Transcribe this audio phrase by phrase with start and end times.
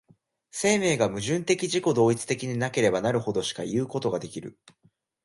[0.49, 4.57] 生命が矛盾的自己同一的なればなるほどしかいうことができる。